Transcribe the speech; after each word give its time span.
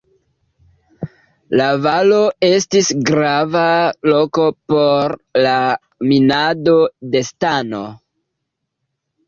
La 1.59 1.67
valo 1.83 2.21
estis 2.47 2.89
grava 3.11 3.67
loko 4.13 4.47
por 4.75 5.17
la 5.45 5.55
minado 6.15 6.77
de 7.15 7.25
stano. 7.31 7.87